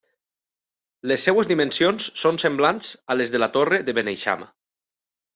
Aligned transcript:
Les 1.09 1.25
seues 1.27 1.49
dimensions 1.51 2.07
són 2.21 2.41
semblants 2.43 2.87
a 3.15 3.19
les 3.19 3.33
de 3.35 3.41
la 3.43 3.49
Torre 3.59 3.81
de 3.91 3.95
Beneixama. 3.99 4.49